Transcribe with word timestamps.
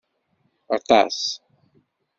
Aṭṭas! 0.75 1.17